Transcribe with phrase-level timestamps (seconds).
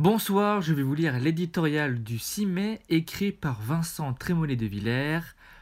[0.00, 5.20] Bonsoir, je vais vous lire l'éditorial du 6 mai écrit par Vincent Trémollet de Villers.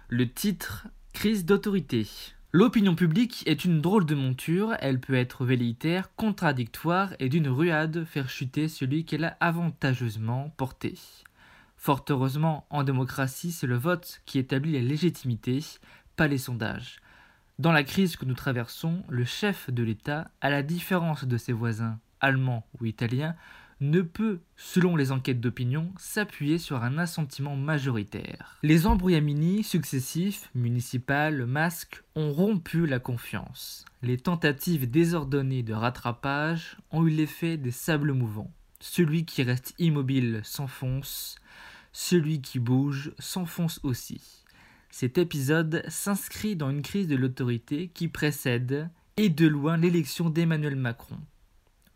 [0.09, 2.07] Le titre Crise d'autorité.
[2.53, 8.05] L'opinion publique est une drôle de monture, elle peut être velléitaire, contradictoire et d'une ruade
[8.05, 10.95] faire chuter celui qu'elle a avantageusement porté.
[11.77, 15.65] Fort heureusement, en démocratie, c'est le vote qui établit la légitimité,
[16.15, 17.01] pas les sondages.
[17.59, 21.53] Dans la crise que nous traversons, le chef de l'État, à la différence de ses
[21.53, 23.35] voisins allemands ou italiens,
[23.81, 28.59] ne peut, selon les enquêtes d'opinion, s'appuyer sur un assentiment majoritaire.
[28.63, 33.85] Les embrouillamini successifs, municipales, masques, ont rompu la confiance.
[34.03, 38.53] Les tentatives désordonnées de rattrapage ont eu l'effet des sables mouvants.
[38.81, 41.37] Celui qui reste immobile s'enfonce,
[41.93, 44.21] celui qui bouge s'enfonce aussi.
[44.91, 50.77] Cet épisode s'inscrit dans une crise de l'autorité qui précède, et de loin, l'élection d'Emmanuel
[50.77, 51.19] Macron.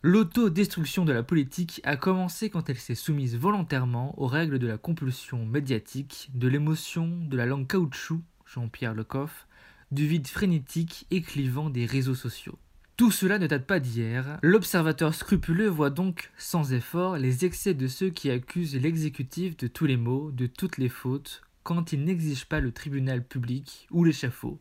[0.05, 4.77] L'autodestruction de la politique a commencé quand elle s'est soumise volontairement aux règles de la
[4.77, 9.47] compulsion médiatique, de l'émotion, de la langue caoutchouc, Jean-Pierre Lecoff,
[9.93, 12.59] du vide frénétique et clivant des réseaux sociaux.
[12.97, 14.41] Tout cela ne date pas d'hier.
[14.43, 19.87] L'observateur scrupuleux voit donc sans effort les excès de ceux qui accusent l'exécutif de tous
[19.87, 24.59] les maux, de toutes les fautes, quand il n'exige pas le tribunal public ou l'échafaud.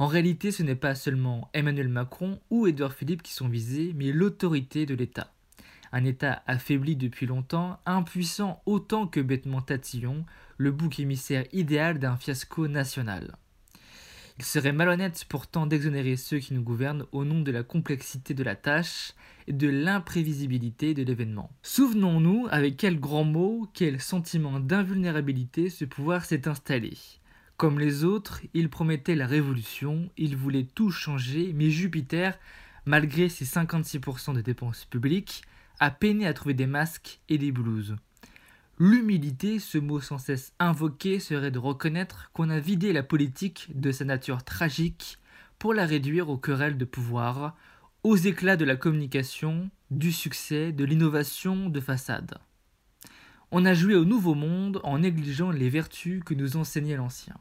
[0.00, 4.12] En réalité, ce n'est pas seulement Emmanuel Macron ou Édouard Philippe qui sont visés, mais
[4.12, 5.30] l'autorité de l'État.
[5.92, 10.24] Un État affaibli depuis longtemps, impuissant autant que bêtement tatillon,
[10.56, 13.36] le bouc émissaire idéal d'un fiasco national.
[14.38, 18.42] Il serait malhonnête pourtant d'exonérer ceux qui nous gouvernent au nom de la complexité de
[18.42, 19.12] la tâche
[19.48, 21.50] et de l'imprévisibilité de l'événement.
[21.62, 26.94] Souvenons-nous avec quel grand mot, quel sentiment d'invulnérabilité ce pouvoir s'est installé.
[27.60, 32.38] Comme les autres, il promettait la révolution, il voulait tout changer, mais Jupiter,
[32.86, 35.42] malgré ses 56% de dépenses publiques,
[35.78, 37.96] a peiné à trouver des masques et des blouses.
[38.78, 43.92] L'humilité, ce mot sans cesse invoqué, serait de reconnaître qu'on a vidé la politique de
[43.92, 45.18] sa nature tragique
[45.58, 47.54] pour la réduire aux querelles de pouvoir,
[48.04, 52.38] aux éclats de la communication, du succès, de l'innovation de façade.
[53.50, 57.36] On a joué au nouveau monde en négligeant les vertus que nous enseignait l'ancien.